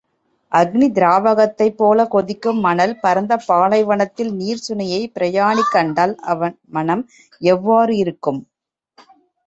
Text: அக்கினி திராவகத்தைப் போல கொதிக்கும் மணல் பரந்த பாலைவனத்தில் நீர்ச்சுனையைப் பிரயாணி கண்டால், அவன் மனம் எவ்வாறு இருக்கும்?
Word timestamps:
அக்கினி 0.51 0.87
திராவகத்தைப் 0.91 1.75
போல 1.75 2.05
கொதிக்கும் 2.07 2.59
மணல் 2.59 2.95
பரந்த 2.99 3.37
பாலைவனத்தில் 3.45 4.31
நீர்ச்சுனையைப் 4.35 5.15
பிரயாணி 5.15 5.65
கண்டால், 5.69 6.15
அவன் 6.31 6.57
மனம் 6.71 7.05
எவ்வாறு 7.51 7.95
இருக்கும்? 7.97 8.41